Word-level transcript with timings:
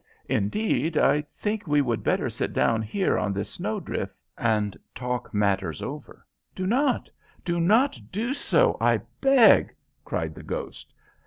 Indeed, 0.27 0.97
I 0.97 1.21
think 1.37 1.67
we 1.67 1.79
would 1.79 2.03
better 2.03 2.27
sit 2.27 2.53
down 2.53 2.81
here 2.81 3.19
on 3.19 3.33
this 3.33 3.51
snowdrift, 3.53 4.15
and 4.35 4.75
talk 4.95 5.31
matters 5.31 5.79
over." 5.79 6.25
"Do 6.55 6.65
not! 6.65 7.07
Do 7.45 7.59
not 7.59 7.99
do 8.11 8.33
so, 8.33 8.77
I 8.81 9.01
beg!" 9.21 9.75
cried 10.03 10.33
the 10.33 10.41
ghost. 10.41 10.91